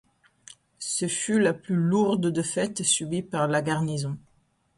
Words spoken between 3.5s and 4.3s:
garnison.